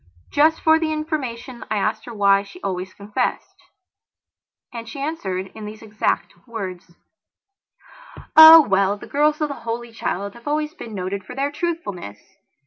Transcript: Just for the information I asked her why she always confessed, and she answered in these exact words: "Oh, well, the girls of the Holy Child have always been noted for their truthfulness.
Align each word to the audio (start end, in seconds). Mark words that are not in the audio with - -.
Just 0.31 0.61
for 0.61 0.79
the 0.79 0.91
information 0.91 1.63
I 1.69 1.77
asked 1.77 2.05
her 2.05 2.13
why 2.15 2.41
she 2.41 2.59
always 2.63 2.91
confessed, 2.91 3.57
and 4.73 4.89
she 4.89 4.99
answered 4.99 5.51
in 5.53 5.65
these 5.65 5.83
exact 5.83 6.33
words: 6.47 6.95
"Oh, 8.35 8.61
well, 8.67 8.97
the 8.97 9.05
girls 9.05 9.41
of 9.41 9.49
the 9.49 9.53
Holy 9.61 9.91
Child 9.91 10.33
have 10.33 10.47
always 10.47 10.73
been 10.73 10.95
noted 10.95 11.23
for 11.23 11.35
their 11.35 11.51
truthfulness. 11.51 12.17